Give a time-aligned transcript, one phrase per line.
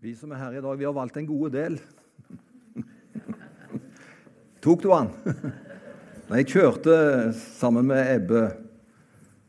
[0.00, 1.74] Vi som er her i dag, vi har valgt en god del.
[4.64, 5.10] Tok du den?
[6.30, 6.94] Nei, jeg kjørte
[7.36, 8.46] sammen med Ebbe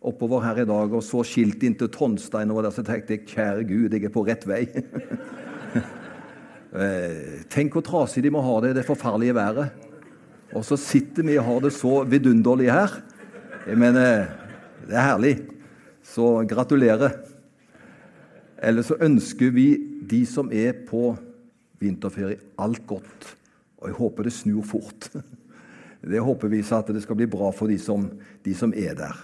[0.03, 3.29] oppover her i dag og så skilt inn til Tonstein over der, så tenkte jeg
[3.29, 4.65] kjære Gud, jeg er på rett vei.
[6.72, 9.74] Eh, tenk hvor trasig de må ha det i det forferdelige været.
[10.56, 12.94] Og så sitter vi og har det så vidunderlig her.
[13.68, 14.29] Jeg mener,
[14.88, 15.33] det er herlig.
[15.99, 17.18] Så gratulerer.
[18.55, 19.68] Eller så ønsker vi
[20.02, 21.12] de som er på
[21.82, 23.28] vinterferie, alt godt.
[23.82, 25.12] Og jeg håper det snur fort.
[26.02, 28.08] Det håper vi så at det skal bli bra for de som,
[28.42, 29.20] de som er der.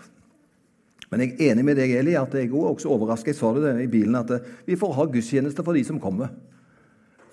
[1.10, 3.32] Men jeg er enig med deg, Eli, at jeg er også overraska.
[3.32, 4.30] Jeg sa det i bilen, at
[4.68, 6.30] vi får ha gudstjeneste for de som kommer.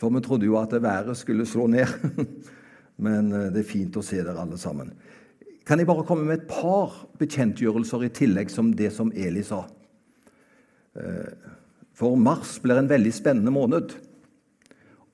[0.01, 1.93] For vi trodde jo at været skulle slå ned.
[3.05, 4.95] Men eh, det er fint å se dere alle sammen.
[5.69, 9.65] Kan jeg bare komme med et par bekjentgjørelser i tillegg som det som Eli sa?
[11.95, 13.95] For mars blir en veldig spennende måned.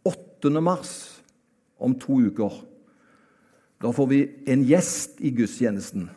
[0.09, 0.52] 8.
[0.65, 0.95] mars,
[1.80, 2.59] om to uker,
[3.80, 4.21] da får vi
[4.52, 6.10] en gjest i gudstjenesten.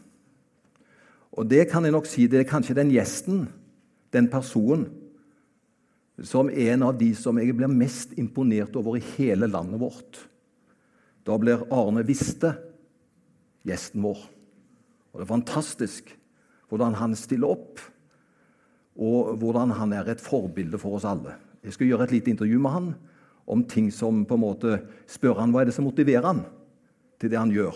[1.34, 3.46] Og det kan jeg nok si, det er kanskje den gjesten,
[4.14, 4.90] den personen,
[6.24, 10.20] som er en av de som jeg blir mest imponert over i hele landet vårt.
[11.26, 12.52] Da blir Arne Viste
[13.66, 14.20] gjesten vår.
[15.14, 16.14] Og Det er fantastisk
[16.70, 17.82] hvordan han stiller opp
[18.94, 21.36] og hvordan han er et forbilde for oss alle.
[21.64, 22.90] Jeg skal gjøre et lite intervju med han
[23.50, 24.78] om ting som på en måte
[25.10, 26.44] spør han hva er det som motiverer han
[27.20, 27.76] til det han gjør,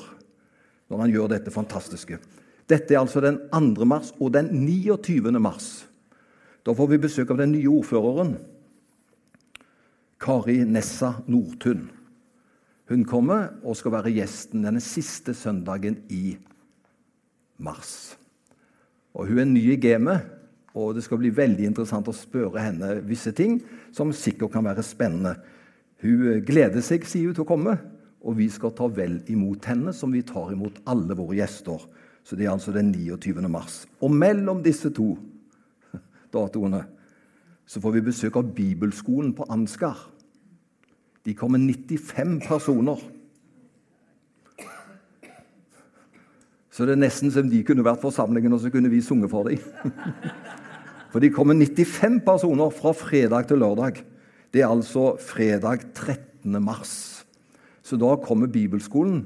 [0.92, 2.20] når han gjør dette fantastiske.
[2.68, 3.88] Dette er altså den 2.
[3.88, 5.32] mars og den 29.
[5.40, 5.88] mars.
[6.68, 8.36] Da får vi besøk av den nye ordføreren,
[10.20, 11.86] Kari Nessa Nordtun.
[12.90, 16.38] Hun kommer og skal være gjesten denne siste søndagen i
[17.64, 18.18] mars.
[19.14, 20.36] Og Hun er ny i gamet,
[20.78, 23.58] og det skal bli veldig interessant å spørre henne visse ting
[23.95, 25.33] som sikkert kan være spennende.
[26.03, 27.78] Hun eh, gleder seg, sier hun, til å komme,
[28.22, 31.82] og vi skal ta vel imot henne som vi tar imot alle våre gjester.
[32.27, 33.42] Så det er altså den 29.
[33.49, 33.86] mars.
[34.04, 35.15] Og mellom disse to
[36.36, 36.83] datoene
[37.67, 40.05] så får vi besøk av Bibelskolen på Ansgar.
[41.26, 43.02] De kommer 95 personer.
[46.71, 49.49] Så det er nesten som de kunne vært forsamlingen, og så kunne vi sunget for
[49.49, 49.58] dem.
[51.17, 54.04] For de kommer 95 personer fra fredag til lørdag.
[54.54, 56.61] Det er altså fredag 13.
[56.61, 57.26] mars.
[57.82, 59.23] Så da kommer bibelskolen,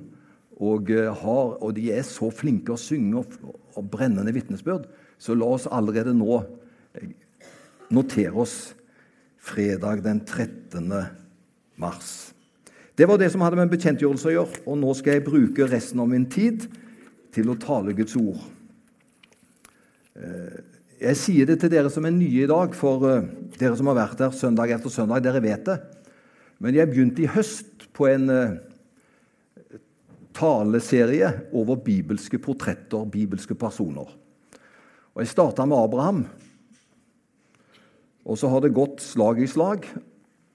[0.55, 3.35] og, eh, har, og de er så flinke å synge og,
[3.75, 4.87] og brennende vitnesbyrd.
[5.19, 6.39] Så la oss allerede nå
[6.95, 7.11] eh,
[7.91, 8.73] notere oss
[9.35, 10.87] fredag den 13.
[11.75, 12.31] mars.
[12.95, 15.67] Det var det som hadde med en bekjentgjørelse å gjøre, og nå skal jeg bruke
[15.67, 16.69] resten av min tid
[17.35, 18.47] til å tale Guds ord.
[21.01, 23.25] Eh, jeg sier det til dere som er nye i dag, for uh,
[23.57, 25.79] dere som har vært her søndag etter søndag, dere vet det.
[26.61, 28.59] Men jeg begynte i høst på en uh,
[30.37, 34.13] taleserie over bibelske portretter, bibelske personer.
[35.11, 36.23] Og Jeg starta med Abraham.
[38.23, 39.87] Og så har det gått slag i slag.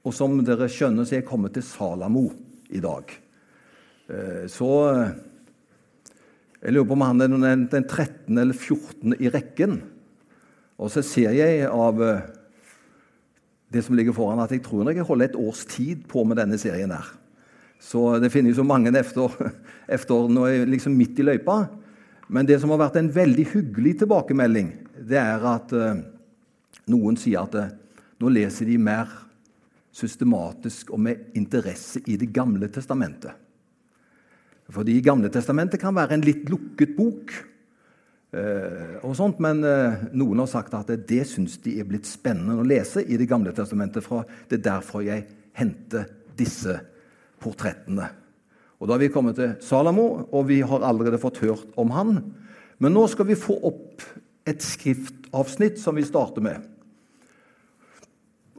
[0.07, 2.31] Og som dere skjønner, så er jeg kommet til Salamo
[2.71, 3.11] i dag.
[4.07, 4.71] Uh, så
[6.63, 8.39] Jeg lurer på om han er den 13.
[8.39, 9.19] eller 14.
[9.21, 9.81] i rekken
[10.77, 12.27] og så ser jeg av eh,
[13.73, 16.59] det som ligger foran, at jeg tror jeg holder et års tid på med denne
[16.61, 16.93] serien.
[16.93, 17.07] her.
[17.81, 19.33] Så det finnes jo mange efter,
[19.97, 21.67] efter nå er jeg liksom midt i løypa.
[22.29, 24.73] Men det som har vært en veldig hyggelig tilbakemelding,
[25.07, 26.01] det er at uh,
[26.91, 27.75] noen sier at uh,
[28.19, 29.13] nå leser de mer
[29.95, 33.33] systematisk og med interesse i Det gamle testamentet.
[34.75, 37.31] Fordi Gamle testamentet kan være en litt lukket bok.
[38.37, 42.59] Eh, og sånt, Men eh, noen har sagt at det syns de er blitt spennende
[42.61, 44.05] å lese i Det gamle testamentet.
[44.05, 44.25] Fra.
[44.49, 45.25] Det er derfor jeg
[45.57, 46.79] henter disse
[47.41, 48.11] portrettene.
[48.77, 52.19] Og Da har vi kommet til Salamo, og vi har allerede fått hørt om han.
[52.79, 54.05] Men nå skal vi få opp
[54.47, 56.61] et skriftavsnitt som vi starter med.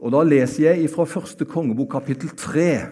[0.02, 2.88] Og Da leser jeg fra første kongebok, kapittel 3.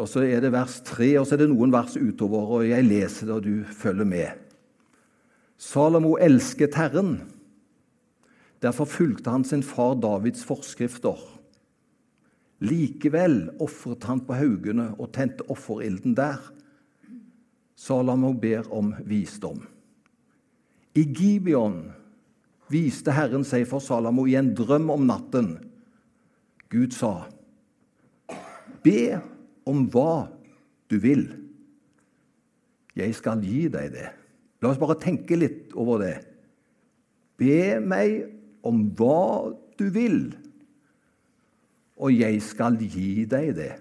[0.00, 2.88] Og så er det vers 3, og så er det noen vers utover, og jeg
[2.88, 4.43] leser det, og du følger med.
[5.64, 7.22] Salomo elsket Herren.
[8.60, 11.16] Derfor fulgte han sin far Davids forskrifter.
[12.64, 16.40] Likevel ofret han på haugene og tente offerilden der.
[17.76, 19.62] Salomo ber om visdom.
[20.94, 21.78] I Gibeon
[22.70, 25.56] viste Herren seg for Salomo i en drøm om natten.
[26.72, 27.24] Gud sa,
[28.84, 29.16] Be
[29.64, 30.28] om hva
[30.92, 31.24] du vil.
[32.94, 34.12] Jeg skal gi deg det.
[34.64, 36.14] La oss bare tenke litt over det.
[37.36, 38.22] Be meg
[38.64, 40.30] om hva du vil,
[42.00, 43.74] og jeg skal gi deg det.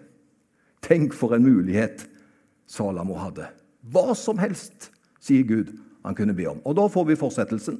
[0.83, 2.03] Tenk for en mulighet
[2.68, 3.47] Salamo hadde.
[3.94, 4.89] Hva som helst,
[5.24, 5.71] sier Gud,
[6.03, 6.59] han kunne be om.
[6.68, 7.80] Og da får vi fortsettelsen.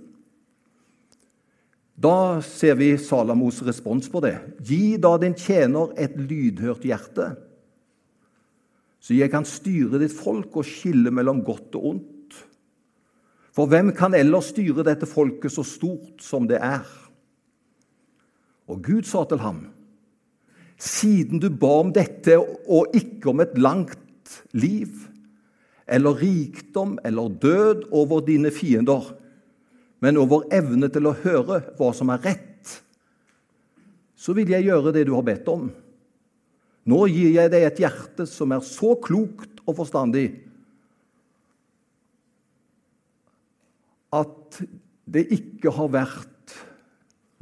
[2.00, 4.38] Da ser vi Salamos respons på det.
[4.64, 7.34] Gi da din tjener et lydhørt hjerte,
[9.04, 12.13] så jeg kan styre ditt folk og skille mellom godt og ondt.
[13.54, 16.86] For hvem kan ellers styre dette folket så stort som det er?
[18.72, 19.66] Og Gud sa til ham,
[20.80, 24.90] siden du ba om dette og ikke om et langt liv,
[25.86, 29.12] eller rikdom eller død over dine fiender,
[30.04, 32.72] men over evne til å høre hva som er rett,
[34.16, 35.68] så vil jeg gjøre det du har bedt om.
[36.88, 40.30] Nå gir jeg deg et hjerte som er så klokt og forstandig
[44.14, 44.62] at
[45.10, 46.56] det ikke har vært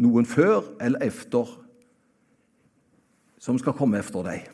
[0.02, 1.50] noen før eller efter
[3.42, 4.50] som skal komme efter deg.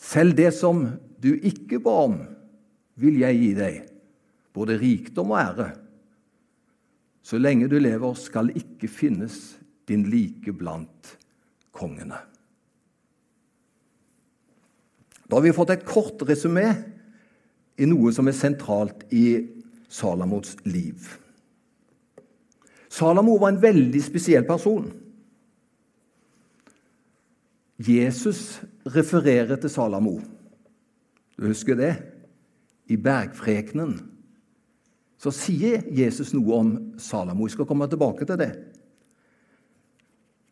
[0.00, 0.86] Selv det som
[1.20, 2.20] du ikke ba om,
[2.96, 3.82] vil jeg gi deg
[4.56, 5.68] både rikdom og ære.
[7.26, 9.58] Så lenge du lever, skal ikke finnes
[9.88, 11.16] din like blant
[11.76, 12.18] kongene.
[15.26, 16.70] Da har vi fått et kort resumé
[17.76, 19.26] i noe som er sentralt i
[19.88, 21.08] Salamos liv.
[22.88, 24.88] Salamo var en veldig spesiell person.
[27.76, 30.16] Jesus refererer til Salamo.
[31.36, 31.94] Du husker det?
[32.88, 33.98] I bergfrekenen
[35.20, 37.46] så sier Jesus noe om Salamo.
[37.46, 38.52] Jeg skal komme tilbake til det.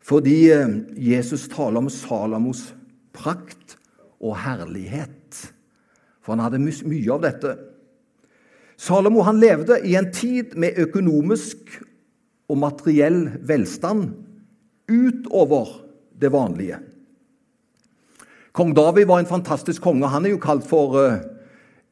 [0.05, 2.67] Fordi eh, Jesus taler om Salamos
[3.15, 3.77] prakt
[4.19, 5.54] og herlighet.
[6.25, 7.53] For han hadde mye av dette.
[8.81, 11.77] Salomo han levde i en tid med økonomisk
[12.49, 14.09] og materiell velstand
[14.89, 15.69] utover
[16.19, 16.81] det vanlige.
[18.55, 20.07] Kong David var en fantastisk konge.
[20.07, 21.21] Han er jo kalt for uh,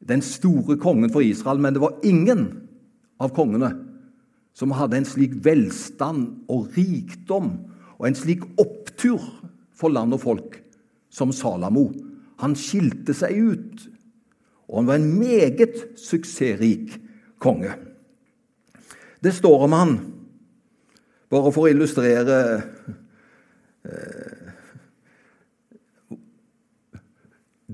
[0.00, 2.46] den store kongen for Israel, men det var ingen
[3.20, 3.70] av kongene
[4.54, 7.50] som hadde en slik velstand og rikdom
[7.98, 9.22] og en slik opptur
[9.74, 10.58] for land og folk
[11.12, 11.88] som Salamo.
[12.42, 13.84] Han skilte seg ut,
[14.68, 16.96] og han var en meget suksessrik
[17.42, 17.74] konge.
[19.24, 19.98] Det står om han,
[21.32, 22.38] bare for å illustrere
[23.84, 24.44] eh,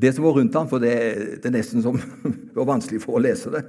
[0.01, 0.95] det som var rundt ham, for det,
[1.43, 3.65] det er nesten som det var vanskelig for å lese det.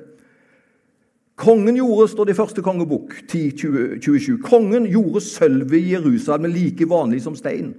[1.41, 7.23] Kongen gjorde, står det i første kongebok 10.27, kongen gjorde sølvet i Jerusalem like vanlig
[7.25, 7.71] som stein.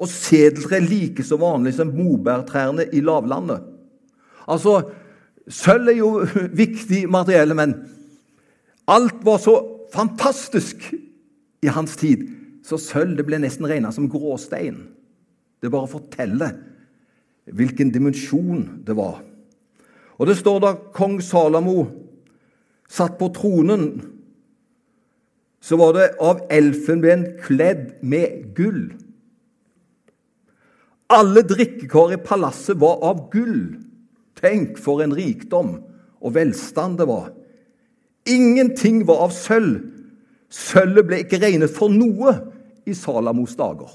[0.00, 3.68] Og sedeltre like så vanlig som mobærtrærne i lavlandet.
[4.52, 4.82] Altså,
[5.50, 6.10] Sølv er jo
[6.62, 7.74] viktig materielle, men
[8.90, 9.56] alt var så
[9.92, 10.92] fantastisk
[11.62, 12.24] i hans tid,
[12.62, 14.84] så sølv det ble nesten regna som gråstein.
[15.62, 16.56] Det bare forteller
[17.52, 19.20] hvilken dimensjon det var.
[20.18, 21.84] Og det står da kong Salamo
[22.92, 23.86] satt på tronen,
[25.62, 28.90] så var det av elfenben kledd med gull.
[31.12, 33.91] Alle drikkekar i palasset var av gull.
[34.42, 35.76] Tenk for en rikdom
[36.22, 37.30] og velstand det var.
[38.28, 39.80] Ingenting var av sølv.
[40.52, 42.34] Sølvet ble ikke regnet for noe
[42.86, 43.90] i Salamos dager.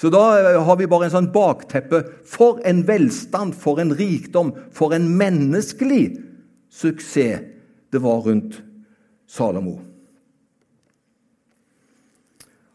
[0.00, 0.22] Så da
[0.66, 2.02] har vi bare en sånn bakteppe.
[2.26, 6.16] For en velstand, for en rikdom, for en menneskelig
[6.72, 7.48] suksess
[7.92, 8.56] det var rundt
[9.28, 9.76] Salomo.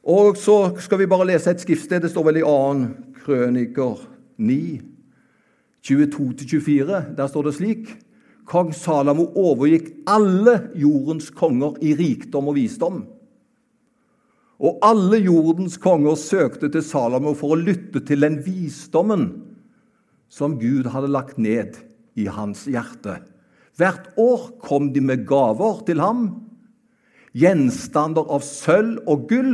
[0.07, 2.05] Og så skal vi bare lese et skriftsted.
[2.05, 2.53] Det står vel i 2.
[3.25, 4.05] Krøniker
[4.37, 4.59] 9,
[5.87, 7.15] 22-24.
[7.15, 7.95] Der står det slik
[8.47, 13.01] Kong Salamo overgikk alle jordens konger i rikdom og visdom.
[14.57, 19.27] Og alle jordens konger søkte til Salamo for å lytte til den visdommen
[20.31, 21.77] som Gud hadde lagt ned
[22.17, 23.19] i hans hjerte.
[23.77, 26.23] Hvert år kom de med gaver til ham,
[27.37, 29.53] gjenstander av sølv og gull,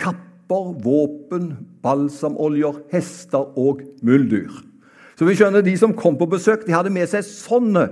[0.00, 1.52] kapper, våpen,
[1.84, 4.69] balsamoljer, hester og muldyr.
[5.20, 7.84] Så vi skjønner De som kom på besøk, de hadde med seg sånne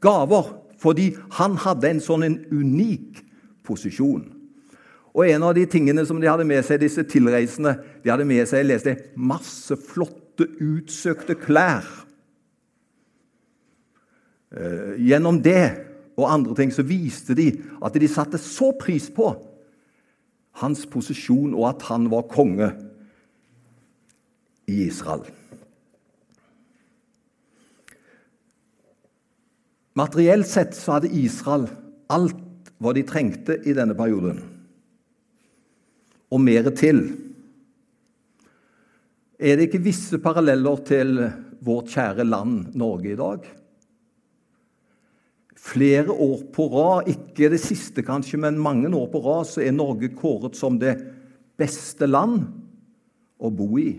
[0.00, 3.18] gaver fordi han hadde en sånn en unik
[3.68, 4.22] posisjon.
[5.12, 8.48] Og En av de tingene som de hadde med seg, disse tilreisende, de hadde med
[8.48, 11.84] seg jeg leste, masse flotte, utsøkte klær.
[14.56, 15.66] Eh, gjennom det
[16.16, 17.50] og andre ting så viste de
[17.84, 19.34] at de satte så pris på
[20.64, 22.70] hans posisjon og at han var konge
[24.64, 25.28] i Israel.
[30.00, 31.66] Materielt sett så hadde Israel
[32.08, 34.40] alt hva de trengte i denne perioden.
[36.30, 37.00] og mer til.
[39.34, 41.16] Er det ikke visse paralleller til
[41.66, 43.48] vårt kjære land Norge i dag?
[45.58, 49.74] Flere år på rad, ikke det siste kanskje, men mange år på rad, så er
[49.74, 50.94] Norge kåret som det
[51.58, 52.46] beste land
[53.42, 53.90] å bo i.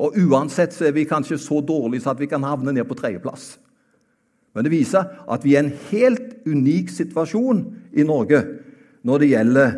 [0.00, 2.96] Og uansett så er vi kanskje så dårlige så at vi kan havne ned på
[2.96, 3.58] tredjeplass.
[4.54, 7.62] Men det viser at vi er i en helt unik situasjon
[7.94, 8.42] i Norge
[9.06, 9.76] når det gjelder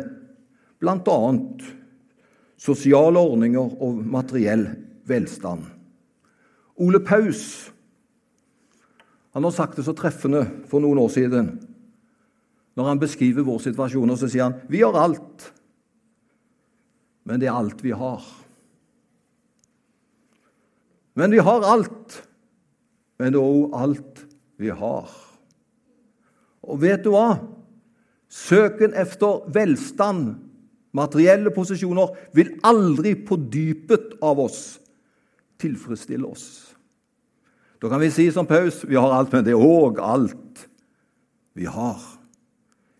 [0.83, 1.19] bl.a
[2.63, 4.65] sosiale ordninger og materiell
[5.07, 5.67] velstand.
[6.81, 7.73] Ole Paus
[9.33, 11.47] han har sagt det så treffende for noen år siden.
[12.77, 15.47] Når han beskriver vår situasjon, og så sier han vi har alt,
[17.25, 18.21] men det er alt vi har.
[21.17, 22.19] Men vi har alt,
[23.17, 24.23] men det er òg alt
[24.61, 25.11] vi har.
[26.63, 27.37] Og vet du hva?
[28.33, 30.33] Søken efter velstand
[30.93, 34.77] Materielle posisjoner vil aldri på dypet av oss
[35.61, 36.75] tilfredsstille oss.
[37.81, 40.67] Da kan vi si som Paus vi har alt, men det er òg alt
[41.57, 41.97] vi har.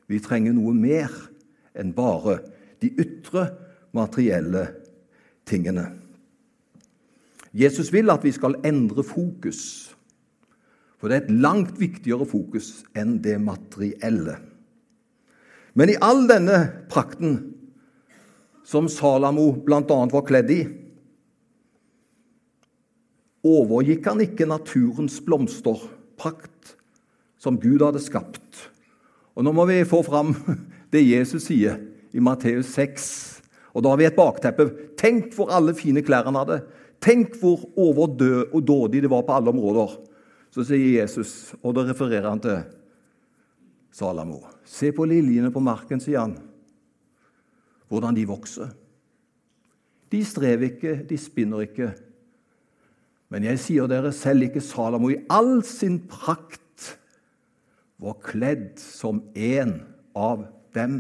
[0.10, 1.12] Vi trenger noe mer
[1.78, 2.40] enn bare
[2.82, 3.52] de ytre,
[3.94, 4.66] materielle
[5.46, 5.86] tingene.
[7.54, 9.94] Jesus vil at vi skal endre fokus,
[11.04, 14.38] for det er et langt viktigere fokus enn det materielle.
[15.76, 17.34] Men i all denne prakten
[18.64, 19.82] som Salamo bl.a.
[19.84, 20.62] var kledd i,
[23.44, 26.78] overgikk han ikke naturens blomsterprakt
[27.36, 28.70] som Gud hadde skapt.
[29.36, 30.32] Og Nå må vi få fram
[30.96, 31.84] det Jesus sier
[32.16, 33.12] i Matteus 6.
[33.76, 34.70] Og Da har vi et bakteppe.
[34.96, 36.62] Tenk hvor alle fine klær han hadde.
[37.04, 40.00] Tenk hvor overdådig det var på alle områder.
[40.54, 42.60] Så sier Jesus, og da refererer han til
[43.94, 44.44] Salamo.
[44.66, 46.38] Se på liljene på marken, sier han
[47.90, 48.72] hvordan de vokser.
[50.14, 51.92] De strever ikke, de spinner ikke.
[53.34, 56.60] Men jeg sier dere, selv ikke Salamo i all sin prakt
[58.02, 59.76] var kledd som en
[60.18, 60.46] av
[60.76, 60.98] dem.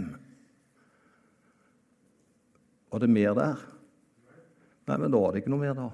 [2.93, 3.61] Var det mer der?
[4.89, 5.89] Nei, men da var det ikke noe mer, da.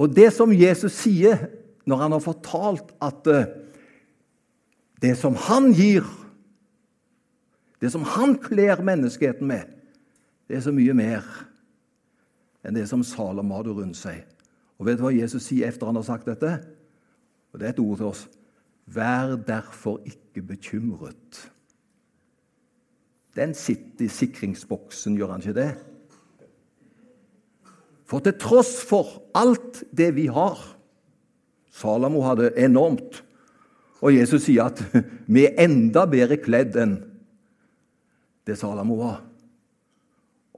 [0.00, 1.48] Og det som Jesus sier
[1.88, 3.50] når han har fortalt at eh,
[5.00, 6.06] det som han gir
[7.80, 9.64] det som han kler menneskeheten med,
[10.48, 11.24] det er så mye mer
[12.60, 14.18] enn det som Salom hadde rundt seg.
[14.76, 16.58] Og vet du hva Jesus sier etter han har sagt dette?
[17.52, 18.26] Og Det er et ord til oss.
[18.84, 21.40] Vær derfor ikke bekymret.
[23.36, 25.70] Den sitter i sikringsboksen, gjør han ikke det?
[28.10, 30.58] For til tross for alt det vi har
[31.70, 33.20] Salamo hadde enormt.
[34.02, 34.80] Og Jesus sier at
[35.34, 36.96] vi er enda bedre kledd enn
[38.48, 39.20] det Salamo var.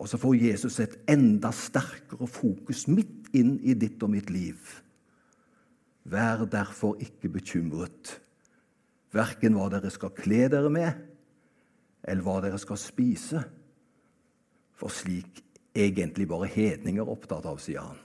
[0.01, 4.57] Og så får Jesus et enda sterkere fokus midt inn i ditt og mitt liv.
[6.09, 8.17] Vær derfor ikke bekymret,
[9.15, 11.05] verken hva dere skal kle dere med,
[12.03, 13.45] eller hva dere skal spise.
[14.75, 18.01] For slik egentlig bare hedninger er opptatt av, sier han.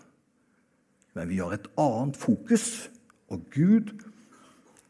[1.17, 2.88] Men vi har et annet fokus,
[3.33, 3.91] og Gud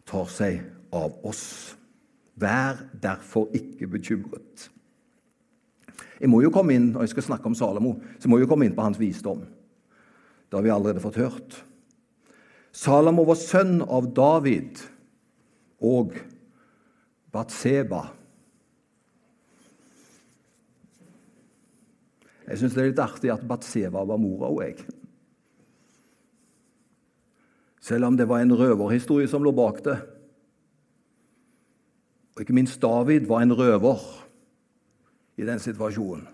[0.07, 0.61] tar seg
[0.95, 1.75] av oss.
[2.37, 4.67] Vær derfor ikke bekymret.
[6.17, 8.51] Jeg må jo komme inn, og jeg skal snakke om Salomo, så må jeg jo
[8.51, 9.43] komme inn på hans visdom.
[10.47, 11.57] Det har vi allerede fått hørt.
[12.73, 14.81] Salomo var sønn av David
[15.81, 16.17] og
[17.33, 18.03] Batseba.
[22.47, 24.85] Jeg syns det er litt artig at Batseva var mora òg, jeg.
[27.83, 29.97] Selv om det var en røverhistorie som lå bak det.
[32.35, 34.01] Og ikke minst David var en røver
[35.37, 36.27] i den situasjonen.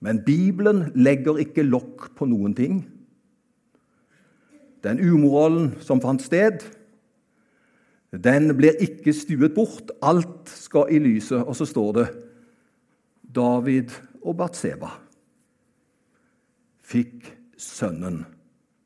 [0.00, 2.82] Men Bibelen legger ikke lokk på noen ting.
[4.84, 6.62] Den umoralen som fant sted,
[8.12, 9.90] den blir ikke stuet bort.
[10.02, 11.42] Alt skal i lyset.
[11.42, 12.06] Og så står det
[13.34, 13.90] David
[14.22, 14.90] og Batseba
[16.86, 17.26] fikk
[17.58, 18.24] sønnen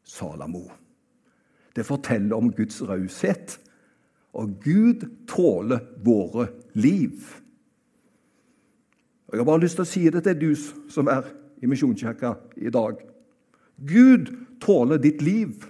[0.04, 0.64] Salamo.
[1.76, 3.58] Det forteller om Guds raushet.
[4.32, 7.12] Og Gud tåler våre liv.
[9.26, 11.26] Og Jeg har bare lyst til å si det til du som er
[11.62, 12.98] i Misjonskirka i dag.
[13.86, 14.30] Gud
[14.62, 15.66] tåler ditt liv.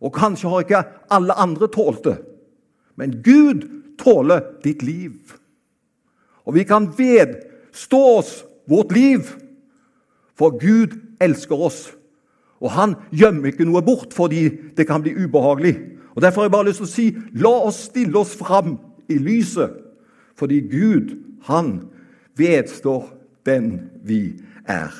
[0.00, 2.16] Og kanskje har ikke alle andre tålt det,
[2.96, 3.66] men Gud
[4.00, 5.34] tåler ditt liv.
[6.48, 6.88] Og vi kan
[7.72, 9.20] vedstå oss vårt liv,
[10.34, 11.90] for Gud elsker oss.
[12.60, 15.76] Og han gjemmer ikke noe bort fordi det kan bli ubehagelig.
[16.14, 17.06] Og Derfor har jeg bare lyst til å si
[17.40, 19.76] la oss stille oss fram i lyset
[20.36, 21.90] Fordi Gud, han
[22.36, 23.10] vedstår
[23.44, 24.92] den vi er.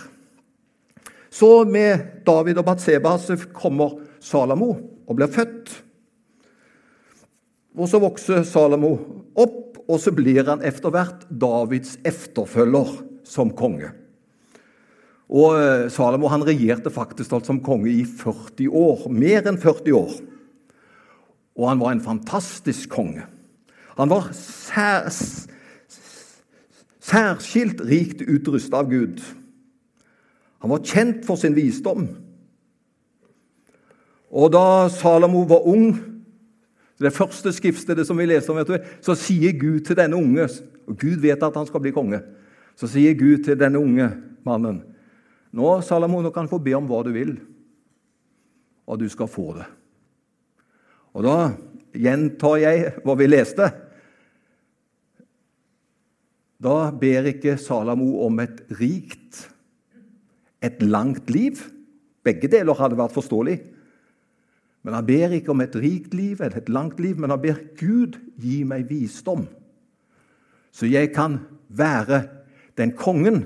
[1.31, 4.71] Så med David og Batseba så kommer Salamo
[5.07, 5.71] og blir født.
[7.79, 8.91] Og så vokser Salamo
[9.39, 12.93] opp, og så blir han etter hvert Davids efterfølger
[13.27, 13.91] som konge.
[15.31, 19.05] Og eh, Salomo han regjerte faktisk alt som konge i 40 år.
[19.15, 20.17] Mer enn 40 år.
[21.59, 23.27] Og han var en fantastisk konge.
[23.99, 25.11] Han var sær,
[27.05, 29.23] særskilt rikt utrusta av Gud.
[30.61, 32.09] Han var kjent for sin visdom.
[34.31, 35.93] Og da Salomo var ung,
[37.01, 40.45] det første skriftstedet som vi leser om, så sier Gud til denne unge
[40.91, 42.21] og Gud vet at han skal bli konge.
[42.77, 44.11] Så sier Gud til denne unge
[44.47, 44.83] mannen
[45.51, 47.33] Nå, Salomo, nå kan du få be om hva du vil,
[48.87, 49.65] og du skal få det.
[51.11, 51.35] Og da
[51.91, 53.67] gjentar jeg hva vi leste.
[56.63, 59.41] Da ber ikke Salamo om et rikt,
[60.63, 61.59] et langt liv.
[62.23, 63.59] Begge deler hadde vært forståelig.
[64.83, 67.59] Men han ber ikke om et rikt liv eller et langt liv, men han ber
[67.77, 69.45] Gud gi meg visdom,
[70.73, 72.23] så jeg kan være
[72.79, 73.43] den kongen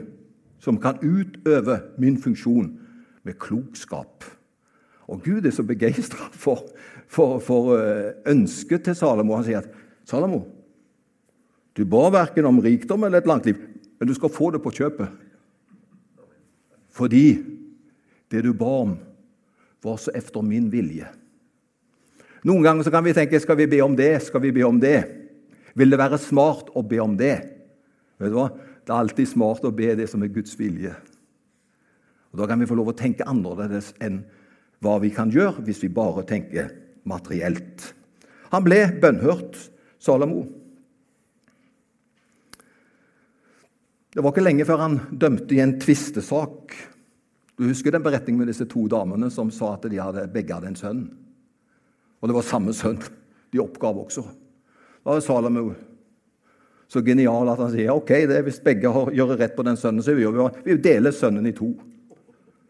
[0.62, 2.68] som kan utøve min funksjon
[3.24, 4.24] med klokskap.
[5.08, 6.62] Og Gud er så begeistra for,
[7.08, 9.36] for, for, eh, ønsket til Salomo.
[9.36, 10.44] Han sier at Salomo,
[11.74, 13.58] du ba verken om rikdom eller et langt liv,
[13.98, 15.10] men du skal få det på kjøpet.
[16.94, 17.26] Fordi
[18.30, 18.96] det du ba om,
[19.84, 21.08] var så efter min vilje.
[22.44, 24.98] Noen ganger kan vi tenke skal vi be om det, skal vi be om det?
[25.74, 27.36] Vil det være smart å be om det?
[28.20, 28.50] Vet du hva?
[28.84, 30.92] Det er alltid smart å be det som er Guds vilje.
[32.32, 34.24] Og Da kan vi få lov å tenke annerledes enn
[34.84, 36.68] hva vi kan gjøre hvis vi bare tenker
[37.08, 37.94] materielt.
[38.52, 39.56] Han ble bønnhørt,
[39.98, 40.44] Salomo.
[44.14, 46.74] Det var ikke lenge før han dømte i en tvistesak.
[47.56, 50.74] Du husker den beretningen med disse to damene som sa at de hadde, begge hadde
[50.74, 51.04] en sønn?
[52.24, 52.96] Og det var samme sønn.
[53.52, 54.22] De oppgav også.
[55.04, 55.74] Da er Salomo
[56.88, 60.04] så genial at han sier ok, det er hvis begge gjør rett på den sønnen,
[60.04, 60.24] så vi,
[60.64, 61.68] vi deler sønnen i to.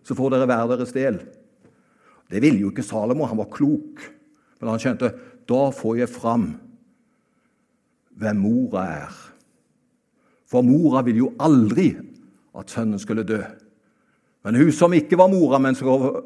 [0.02, 1.20] Så får dere hver deres del.
[2.30, 3.28] Det ville jo ikke Salomo.
[3.30, 4.02] Han var klok.
[4.58, 5.12] Men han skjønte
[5.46, 6.48] da får jeg fram
[8.18, 9.22] hvem mora er.
[10.50, 11.92] For mora ville jo aldri
[12.58, 13.38] at sønnen skulle dø.
[14.42, 16.18] Men hun som ikke var mora, men som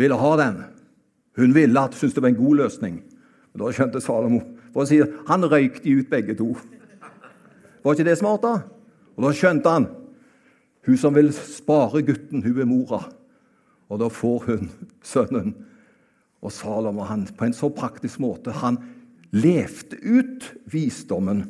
[0.00, 0.62] ville ha den,
[1.40, 3.00] hun ville at syntes det var en god løsning.
[3.52, 6.52] Men da skjønte Salomo for å si, Han røyk de ut begge to.
[7.82, 8.62] Var ikke det smart, da?
[9.16, 9.88] Og Da skjønte han
[10.86, 13.02] hun som vil spare gutten, hun er mora.
[13.90, 14.70] Og da får hun
[15.04, 15.52] sønnen.
[16.40, 18.78] Og Salomo han, på en så praktisk måte han
[19.30, 21.44] levde ut visdommen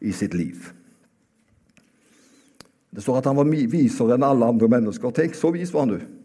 [0.00, 0.70] i sitt liv.
[2.94, 5.10] Det står at han var visere enn alle andre mennesker.
[5.12, 6.17] Tenk, så vis var han, du.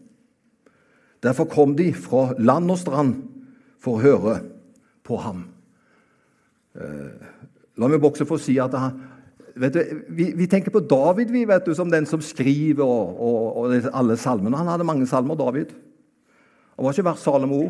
[1.24, 3.16] Derfor kom de fra land og strand
[3.80, 4.36] for å høre
[5.04, 5.46] på ham.
[6.76, 7.26] Eh,
[7.80, 9.00] la meg også få si at han,
[9.54, 9.78] du,
[10.10, 13.90] vi, vi, tenker på David vi vet du, som den som skriver og, og, og
[13.94, 14.58] alle salmene.
[14.58, 15.72] Han hadde mange salmer, David.
[16.74, 17.68] Han var ikke verst Salomo.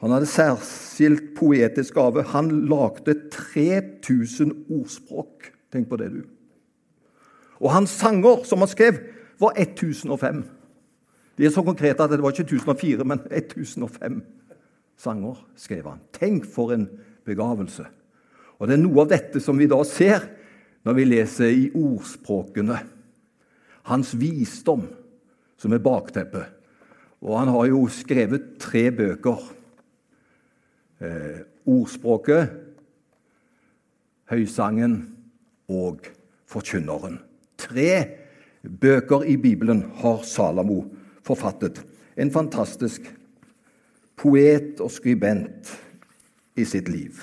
[0.00, 2.24] Han hadde særskilt poetisk gave.
[2.32, 5.52] Han lagde 3000 ordspråk.
[5.72, 6.24] Tenk på det, du.
[7.60, 8.98] Og hans sanger, som han skrev,
[9.40, 10.44] var 1005.
[11.36, 14.22] De er så konkrete at det var ikke 1004, men 1005
[14.96, 16.00] sanger skrev han.
[16.16, 16.88] Tenk for en
[17.24, 17.84] begavelse.
[18.58, 20.24] Og Det er noe av dette som vi da ser
[20.86, 22.78] når vi leser i ordspråkene.
[23.90, 24.86] Hans visdom,
[25.60, 26.46] som er bakteppet.
[27.20, 29.42] Og han har jo skrevet tre bøker.
[31.00, 32.62] Eh, ordspråket,
[34.30, 34.94] Høysangen
[35.68, 36.06] og
[36.48, 37.20] Forkynneren.
[37.58, 37.90] Tre
[38.62, 40.80] bøker i Bibelen har Salamo
[41.26, 41.82] forfattet.
[42.16, 43.08] En fantastisk
[44.16, 45.72] poet og skribent
[46.56, 47.18] i sitt liv.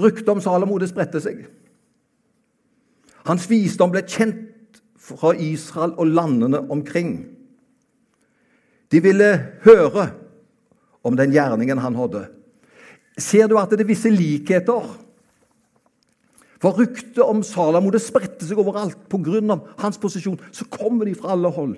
[0.00, 1.44] Ryktet om Salomo det spredte seg.
[3.28, 7.14] Hans visdom ble kjent fra Israel og landene omkring.
[8.92, 9.28] De ville
[9.66, 10.08] høre
[11.02, 12.26] om den gjerningen han hadde.
[13.18, 14.88] Ser du at det er visse likheter
[16.62, 19.58] for ryktet om Salamo det spredte seg overalt pga.
[19.82, 20.38] hans posisjon.
[20.52, 21.74] Så kommer de fra alle hold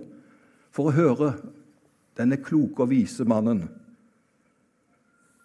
[0.75, 1.31] for å høre
[2.19, 3.65] denne kloke og vise mannen.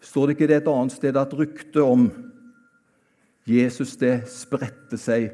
[0.03, 2.09] Står det ikke det et annet sted at ryktet om
[3.47, 5.31] Jesus det spredte seg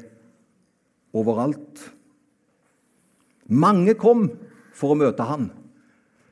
[1.14, 1.82] overalt?
[3.46, 4.28] Mange kom
[4.74, 5.50] for å møte han.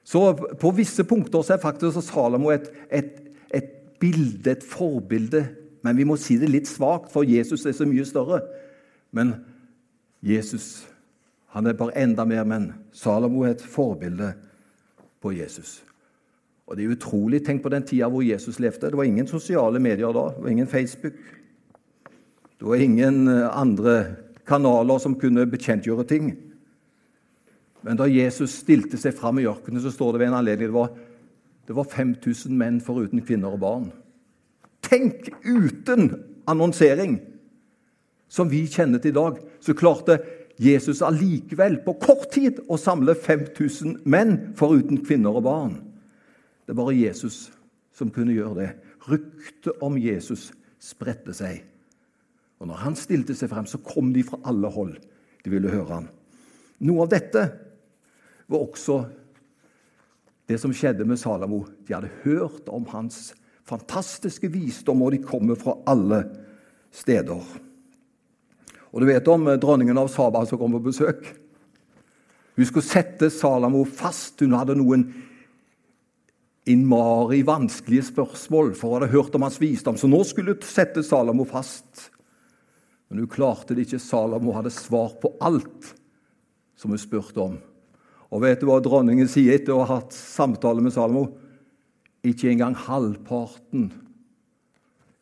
[0.05, 3.71] Så på visse punkter så er faktisk Salamo et, et, et
[4.03, 5.47] bilde, et forbilde.
[5.85, 8.41] Men vi må si det litt svakt, for Jesus er så mye større.
[9.13, 9.37] Men
[10.25, 10.87] Jesus
[11.55, 12.73] han er bare enda mer menn.
[12.91, 14.33] Salomo er et forbilde
[15.23, 15.85] på Jesus.
[16.67, 17.45] Og Det er utrolig.
[17.47, 18.91] Tenk på den tida hvor Jesus levde.
[18.91, 20.33] Det var ingen sosiale medier da.
[20.35, 21.15] Det var ingen Facebook.
[22.59, 24.17] Det var ingen eh, andre
[24.47, 26.33] kanaler som kunne bekjentgjøre ting.
[27.83, 30.75] Men da Jesus stilte seg fram i ørkenen, så står det ved en anledning det
[30.75, 30.91] var,
[31.69, 33.93] det var 5000 menn foruten kvinner og barn.
[34.95, 36.13] Tenk uten
[36.47, 37.17] annonsering,
[38.31, 40.21] som vi kjenner til i dag, så klarte
[40.63, 45.75] Jesus allikevel på kort tid å samle 5000 menn foruten kvinner og barn.
[46.63, 47.49] Det er bare Jesus
[47.95, 48.71] som kunne gjøre det.
[49.11, 51.65] Ryktet om Jesus spredte seg.
[52.63, 54.95] Og når han stilte seg frem, så kom de fra alle hold.
[55.43, 56.11] De ville høre han.
[56.87, 57.49] Noe av dette
[58.47, 59.03] var også
[60.47, 61.65] det som skjedde med Salamo.
[61.83, 63.33] De hadde hørt om hans
[63.69, 66.25] fantastiske visdom, og de kommer fra alle
[66.95, 67.43] steder.
[68.95, 71.27] Og du vet om dronningen av Saba som kom på besøk?
[72.55, 74.39] Hun skulle sette Salamo fast.
[74.45, 75.09] Hun hadde noen
[76.71, 79.99] innmari vanskelige spørsmål, for hun hadde hørt om hans visdom.
[79.99, 82.11] Så nå skulle hun sette Salamo fast.
[83.11, 84.03] Men hun klarte det ikke.
[84.03, 85.95] Salamo hadde svar på alt
[86.79, 87.59] som hun spurte om.
[88.35, 91.33] Og vet du hva dronningen sier etter å ha hatt samtale med Salomo?
[92.25, 93.91] Ikke engang halvparten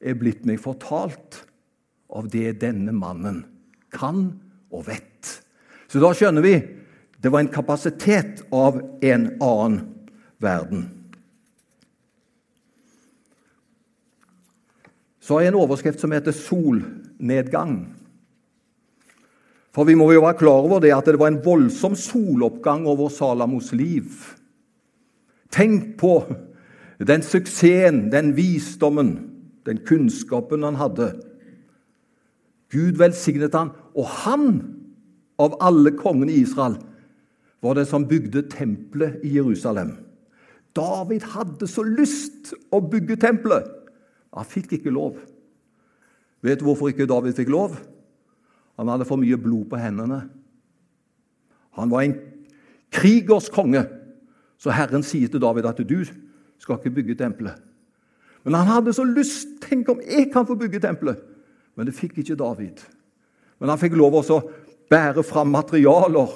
[0.03, 1.43] er blitt meg fortalt
[2.13, 3.43] av det denne mannen
[3.95, 4.25] kan
[4.73, 5.39] og vet.
[5.91, 6.57] Så da skjønner vi
[7.23, 9.83] det var en kapasitet av en annen
[10.43, 10.89] verden.
[15.23, 17.95] Så har jeg en overskrift som heter 'Solnedgang'.
[19.73, 23.09] For vi må jo være klar over det at det var en voldsom soloppgang over
[23.09, 24.11] Salamos liv.
[25.51, 26.27] Tenk på
[27.09, 29.17] den suksessen, den visdommen,
[29.67, 31.13] den kunnskapen han hadde.
[32.73, 34.47] Gud velsignet han, og han,
[35.41, 36.79] av alle kongene i Israel,
[37.63, 39.95] var det som bygde tempelet i Jerusalem.
[40.77, 43.69] David hadde så lyst å bygge tempelet.
[44.33, 45.19] Han fikk ikke lov.
[46.43, 47.77] Vet du hvorfor ikke David fikk lov?
[48.81, 50.25] Han hadde for mye blod på hendene.
[51.77, 52.17] Han var en
[52.93, 53.85] krigers konge.
[54.59, 55.99] Så Herren sier til David at du
[56.63, 57.59] skal ikke bygge tempelet.
[58.47, 59.59] Men han hadde så lyst.
[59.63, 61.21] Tenk om jeg kan få bygge tempelet!
[61.79, 62.83] Men det fikk ikke David.
[63.63, 64.41] Men han fikk lov å
[64.93, 66.35] bære fram materialer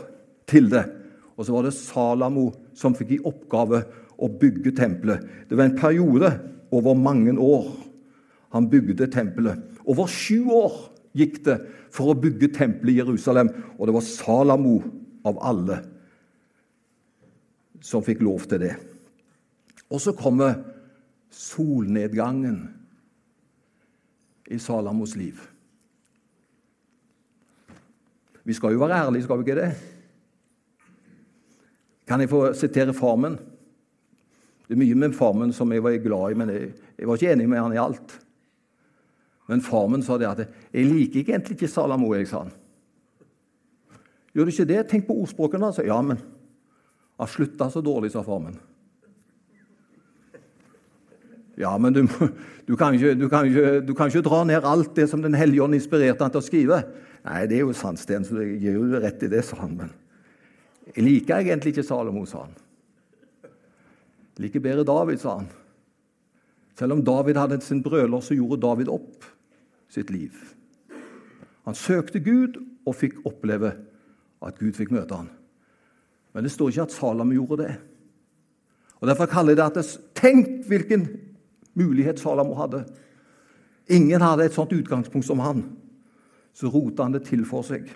[0.48, 0.84] til det.
[1.36, 3.82] Og så var det Salamo som fikk i oppgave
[4.16, 5.26] å bygge tempelet.
[5.48, 6.30] Det var en periode
[6.72, 7.68] over mange år
[8.54, 9.60] han bygde tempelet.
[9.84, 10.78] Over sju år
[11.16, 11.58] gikk det
[11.92, 14.76] for å bygge tempelet i Jerusalem, og det var Salamo
[15.26, 15.80] av alle
[17.84, 18.74] som fikk lov til det.
[19.90, 20.54] Og så kommer
[21.30, 22.58] solnedgangen
[24.50, 25.40] i Salamos liv.
[28.46, 29.70] Vi skal jo være ærlige, skal vi ikke det?
[32.06, 33.38] Kan jeg få sitere Farmen?
[34.66, 37.32] Det er mye med Farmen som jeg var glad i, men jeg, jeg var ikke
[37.32, 38.20] enig med han i alt.
[39.46, 42.52] Men Farmen sa det at 'jeg liker egentlig ikke Salamo', jeg, sa han.
[44.34, 44.88] Gjør du ikke det?
[44.88, 45.66] Tenk på ordspråkene.
[45.66, 45.82] Altså.
[45.82, 46.18] Ja, men
[47.18, 48.58] han slutta så dårlig, sa far min.
[51.56, 52.02] Ja, men du,
[52.68, 55.34] du, kan ikke, du, kan ikke, du, kan ikke, dra ned alt det som Den
[55.34, 56.80] hellige ånd inspirerte han til å skrive.
[57.26, 59.72] Nei, det er jo sant, Sten, så jeg gir jo rett i det, sa han.
[59.80, 59.94] Men
[60.92, 62.52] jeg liker egentlig ikke Salomo, sa han.
[64.36, 65.48] Jeg liker bedre David, sa han.
[66.76, 69.24] Selv om David hadde sin brøler, så gjorde David opp
[69.88, 70.36] sitt liv.
[71.64, 73.72] Han søkte Gud og fikk oppleve
[74.44, 75.30] at Gud fikk møte ham.
[76.36, 77.74] Men det står ikke at Salam gjorde det.
[79.00, 81.08] Og Derfor kaller jeg det at Tenk hvilken
[81.76, 82.84] mulighet Salamo hadde!
[83.92, 85.62] Ingen hadde et sånt utgangspunkt som han.
[86.56, 87.86] Så rota han det til for seg.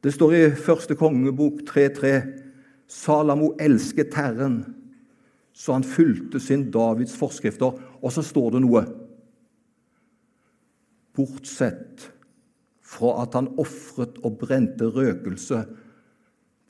[0.00, 2.12] Det står i første kongebok 3.3.:
[2.86, 4.60] Salamo elsket Herren,
[5.52, 7.74] så han fulgte sin Davids forskrifter.
[8.02, 8.84] Og så står det noe
[11.16, 12.10] bortsett
[12.86, 15.64] fra at han ofret og brente røkelse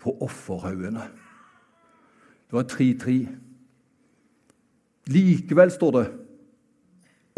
[0.00, 1.02] på offerhaugene.
[2.46, 3.16] Det var 3-3.
[5.12, 6.06] Likevel, står det,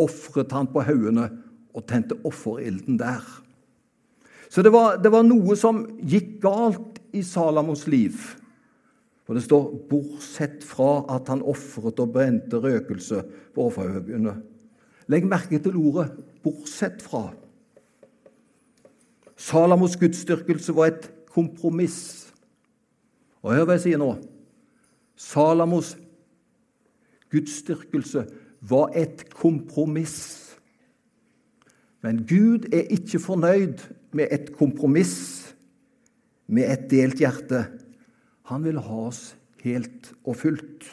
[0.01, 1.29] ofret han på haugene
[1.77, 3.25] og tente offerilden der.
[4.49, 8.17] Så det var, det var, noe som gikk galt i Salamos liv.
[9.29, 13.21] For det står 'bortsett fra at han ofret og brente røkelse
[13.55, 14.39] på offerhaugene'.
[15.09, 17.35] Legg merke til ordet 'bortsett fra'.
[19.37, 22.33] Salamos gudsdyrkelse var et kompromiss.
[23.43, 24.17] Og hør hva jeg sier nå.
[25.15, 25.97] Salamos
[27.33, 28.27] gudsdyrkelse
[28.69, 30.57] var et kompromiss.
[32.03, 33.83] Men Gud er ikke fornøyd
[34.17, 35.55] med et kompromiss,
[36.47, 37.67] med et delt hjerte.
[38.49, 40.87] Han vil ha oss helt og fullt.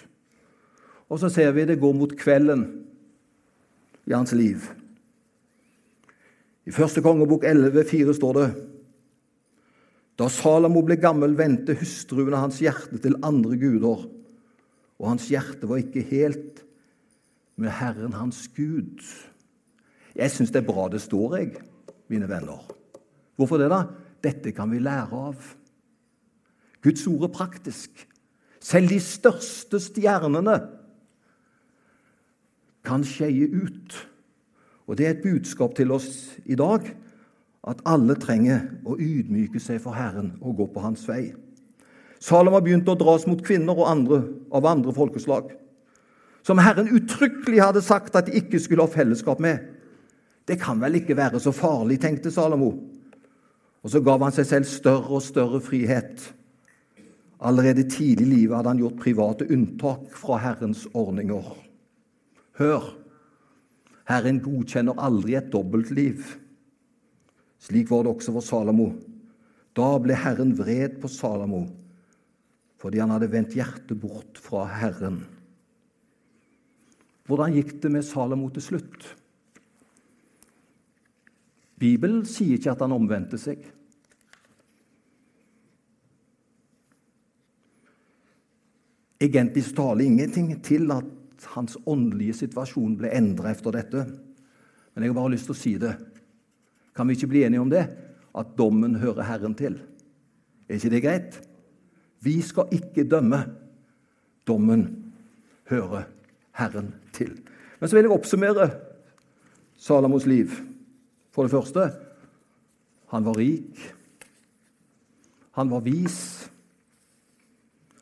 [1.09, 2.65] Og så ser vi det går mot kvelden
[4.05, 4.65] i hans liv.
[6.65, 8.47] I første kongebok 11,4 står det
[10.17, 14.05] Da Salamo ble gammel, vendte hustruene hans hjerte til andre guder,
[14.99, 16.63] og hans hjerte var ikke helt
[17.59, 19.03] med Herren hans Gud.
[20.15, 21.61] Jeg syns det er bra det står, jeg,
[22.11, 22.63] mine venner.
[23.35, 23.83] Hvorfor det, da?
[24.23, 25.51] Dette kan vi lære av.
[26.83, 28.07] Guds ord er praktisk.
[28.63, 30.55] Selv de største stjernene
[32.85, 33.97] kan skeie ut.
[34.85, 36.87] Og det er et budskap til oss i dag
[37.65, 41.33] at alle trenger å ydmyke seg for Herren og gå på hans vei.
[42.23, 44.21] Salom begynte å dras mot kvinner og andre
[44.55, 45.51] av andre folkeslag,
[46.45, 49.63] som Herren uttrykkelig hadde sagt at de ikke skulle ha fellesskap med.
[50.45, 52.71] Det kan vel ikke være så farlig, tenkte Salomo.
[53.85, 56.21] Og så gav han seg selv større og større frihet.
[57.45, 61.49] Allerede tidlig i livet hadde han gjort private unntak fra Herrens ordninger.
[62.61, 62.93] Hør!
[64.05, 66.21] Herren godkjenner aldri et dobbeltliv.
[67.65, 68.91] Slik var det også for Salomo.
[69.75, 71.65] Da ble Herren vred på Salomo
[72.85, 75.23] fordi han hadde vendt hjertet bort fra Herren.
[77.25, 79.07] Hvordan gikk det med Salomo til slutt?
[81.81, 83.63] Bibelen sier ikke at han omvendte seg.
[89.17, 94.05] Egentlig taler ingenting til at hans åndelige situasjon ble endra etter dette.
[94.93, 95.95] Men jeg har bare lyst til å si det.
[96.93, 97.87] Kan vi ikke bli enige om det?
[98.37, 99.81] At dommen hører Herren til.
[100.69, 101.41] Er ikke det greit?
[102.25, 103.43] Vi skal ikke dømme.
[104.47, 104.87] Dommen
[105.69, 106.07] hører
[106.57, 107.33] Herren til.
[107.79, 108.69] Men så vil jeg oppsummere
[109.77, 110.53] Salamos liv.
[111.35, 111.89] For det første
[113.13, 113.79] han var rik.
[115.55, 116.49] Han var vis.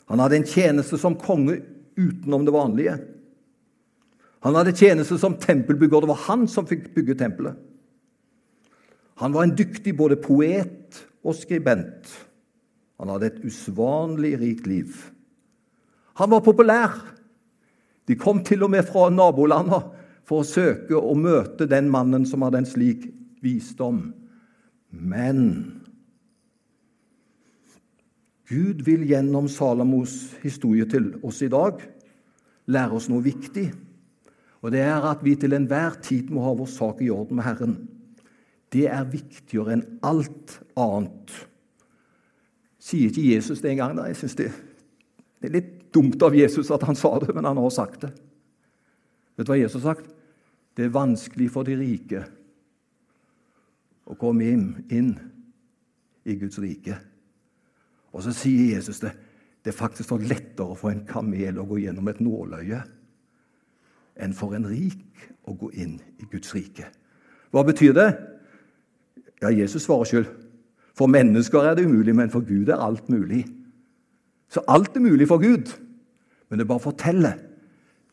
[0.10, 1.60] Han hadde en tjeneste som konge
[2.00, 2.96] utenom det vanlige.
[4.44, 6.04] Han hadde tjeneste som tempelbygger.
[6.04, 7.60] Det var han som fikk bygge tempelet.
[9.22, 12.10] Han var en dyktig både poet og skribent.
[13.02, 14.96] Han hadde et usvanlig rikt liv.
[16.20, 16.96] Han var populær.
[18.08, 19.82] De kom til og med fra nabolandene
[20.28, 23.08] for å søke å møte den mannen som hadde en slik
[23.44, 24.12] visdom.
[24.94, 25.40] Men
[28.52, 31.80] Gud vil gjennom Salamos historie til oss i dag
[32.70, 33.72] lære oss noe viktig.
[34.64, 37.48] Og det er at vi til enhver tid må ha vår sak i orden med
[37.48, 37.74] Herren.
[38.72, 41.34] Det er viktigere enn alt annet.
[42.84, 43.96] Sier ikke Jesus det engang?
[44.10, 44.50] Jeg synes det,
[45.40, 48.12] det er litt dumt av Jesus at han sa det, men han har sagt det.
[49.38, 50.10] Vet du hva Jesus har sagt?
[50.76, 52.24] Det er vanskelig for de rike
[54.10, 55.14] å komme inn, inn
[56.28, 56.98] i Guds rike.
[58.14, 59.14] Og så sier Jesus det.
[59.64, 62.82] Det er faktisk lettere for en kamel å gå gjennom et nåløye
[64.22, 66.90] enn for en rik å gå inn i Guds rike.
[67.54, 68.10] Hva betyr det?
[69.42, 70.28] Ja, Jesus svarer sjøl.
[70.94, 73.46] For mennesker er det umulig, men for Gud er alt mulig.
[74.50, 75.72] Så alt er mulig for Gud.
[76.50, 77.40] Men det bare forteller.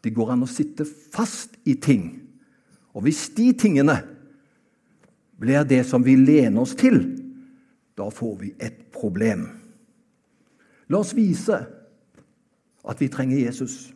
[0.04, 2.14] Det går an å sitte fast i ting.
[2.96, 3.98] Og hvis de tingene
[5.40, 7.02] blir det som vi lener oss til,
[7.96, 9.44] da får vi et problem.
[10.88, 11.58] La oss vise
[12.80, 13.90] at vi trenger Jesus.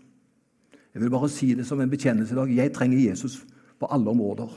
[0.95, 2.53] Jeg vil bare si det som en bekjennelse i dag.
[2.55, 3.41] Jeg trenger Jesus
[3.81, 4.53] på alle områder.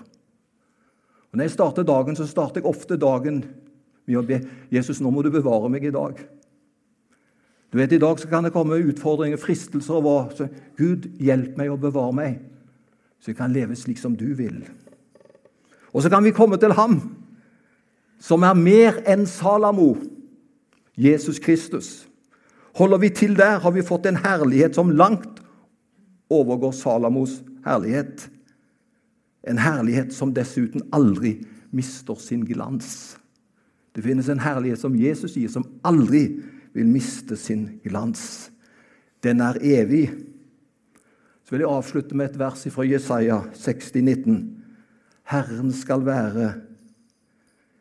[1.32, 3.44] Og Når jeg starter dagen, så starter jeg ofte dagen
[4.08, 4.42] med å be
[4.72, 6.20] Jesus nå må du bevare meg i dag.
[7.72, 10.18] Du vet, I dag så kan det komme utfordringer, fristelser og hva.
[10.32, 10.48] Så
[10.80, 12.38] Gud, hjelp meg å bevare meg,
[13.20, 14.62] så jeg kan leve slik som du vil.
[15.92, 17.02] Og så kan vi komme til ham,
[18.24, 19.96] som er mer enn Salamo,
[20.98, 22.08] Jesus Kristus.
[22.78, 25.42] Holder vi til der, har vi fått en herlighet som langt
[26.30, 28.30] overgår Salamos herlighet.
[29.48, 31.40] En herlighet som dessuten aldri
[31.72, 33.18] mister sin glans.
[33.98, 36.28] Det finnes en herlighet som Jesus sier, som aldri
[36.78, 38.52] vil miste sin glans.
[39.26, 40.12] Den er evig.
[41.42, 44.38] Så vil jeg avslutte med et vers fra Jesaja 60, 19.
[45.34, 46.52] Herren skal være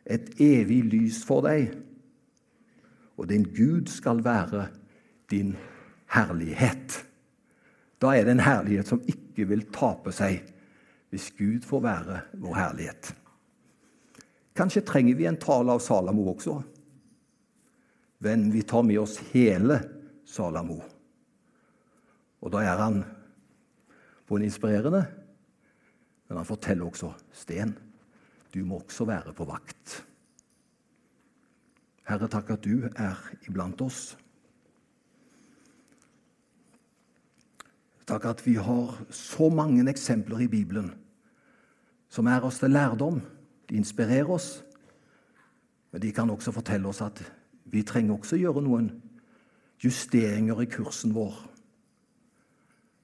[0.08, 1.74] et evig lys for deg,
[3.20, 4.70] og din Gud skal være
[5.28, 5.52] din
[6.14, 7.02] herlighet.
[8.00, 10.40] Da er det en herlighet som ikke vil tape seg
[11.12, 13.12] hvis Gud får være vår herlighet.
[14.56, 16.56] Kanskje trenger vi en tale av Salamo også.
[18.24, 19.80] Men vi tar med oss hele
[20.24, 20.80] Salamo.
[22.40, 23.02] Og da er han
[24.28, 25.04] både inspirerende.
[26.26, 27.76] Men han forteller også Sten,
[28.54, 30.00] du må også være på vakt.
[32.06, 34.14] Herre, takk at du er iblant oss.
[38.06, 40.92] Takk at vi har så mange eksempler i Bibelen
[42.08, 43.18] som er oss til lærdom.
[43.66, 44.62] De inspirerer oss,
[45.90, 47.22] men de kan også fortelle oss at
[47.66, 48.90] vi trenger også gjøre noen
[49.82, 51.34] justeringer i kursen vår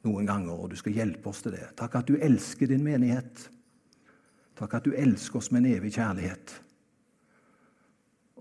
[0.03, 1.68] noen ganger, og du skal hjelpe oss til det.
[1.79, 3.46] Takk at du elsker din menighet.
[4.59, 6.55] Takk at du elsker oss med en evig kjærlighet.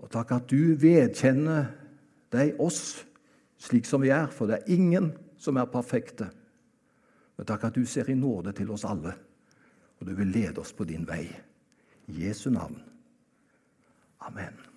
[0.02, 1.70] Og takk at du vedkjenner
[2.34, 3.04] deg oss
[3.62, 6.32] slik som vi er, for det er ingen som er perfekte.
[7.38, 9.14] Men takk at du ser i nåde til oss alle,
[10.00, 11.28] og du vil lede oss på din vei.
[12.08, 12.82] Jesu navn.
[14.18, 14.71] Amen.